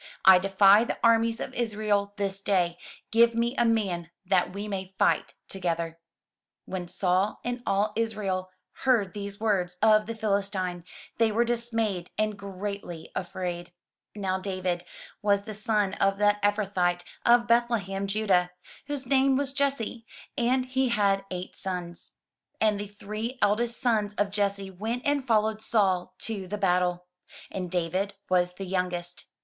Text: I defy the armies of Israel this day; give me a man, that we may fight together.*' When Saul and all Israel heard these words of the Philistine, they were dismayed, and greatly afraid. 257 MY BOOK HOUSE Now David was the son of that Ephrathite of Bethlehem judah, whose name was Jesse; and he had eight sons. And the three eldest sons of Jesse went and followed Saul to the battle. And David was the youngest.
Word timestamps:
I 0.25 0.39
defy 0.39 0.83
the 0.83 0.97
armies 1.03 1.39
of 1.39 1.53
Israel 1.53 2.13
this 2.17 2.41
day; 2.41 2.79
give 3.11 3.35
me 3.35 3.55
a 3.55 3.65
man, 3.65 4.09
that 4.25 4.51
we 4.51 4.67
may 4.67 4.95
fight 4.97 5.35
together.*' 5.47 5.99
When 6.65 6.87
Saul 6.87 7.39
and 7.43 7.61
all 7.67 7.93
Israel 7.95 8.49
heard 8.81 9.13
these 9.13 9.39
words 9.39 9.75
of 9.79 10.07
the 10.07 10.15
Philistine, 10.15 10.85
they 11.19 11.31
were 11.31 11.45
dismayed, 11.45 12.09
and 12.17 12.35
greatly 12.35 13.11
afraid. 13.13 13.73
257 14.15 14.21
MY 14.23 14.23
BOOK 14.23 14.25
HOUSE 14.25 14.25
Now 14.25 14.39
David 14.71 14.85
was 15.21 15.43
the 15.43 15.53
son 15.53 15.93
of 15.93 16.17
that 16.17 16.41
Ephrathite 16.41 17.03
of 17.23 17.45
Bethlehem 17.47 18.07
judah, 18.07 18.49
whose 18.87 19.05
name 19.05 19.37
was 19.37 19.53
Jesse; 19.53 20.07
and 20.35 20.65
he 20.65 20.89
had 20.89 21.25
eight 21.29 21.55
sons. 21.55 22.13
And 22.59 22.79
the 22.79 22.87
three 22.87 23.37
eldest 23.39 23.79
sons 23.79 24.15
of 24.15 24.31
Jesse 24.31 24.71
went 24.71 25.05
and 25.05 25.27
followed 25.27 25.61
Saul 25.61 26.15
to 26.21 26.47
the 26.47 26.57
battle. 26.57 27.05
And 27.51 27.69
David 27.69 28.15
was 28.31 28.53
the 28.53 28.65
youngest. 28.65 29.27